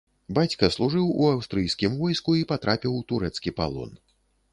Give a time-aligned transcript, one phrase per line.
[0.35, 3.93] Бацька служыў у аўстрыйскім войску і патрапіў у турэцкі палон.